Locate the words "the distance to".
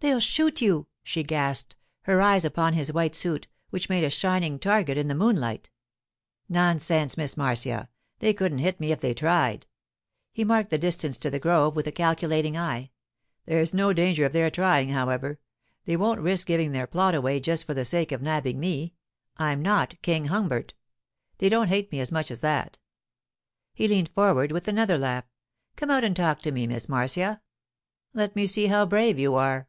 10.70-11.30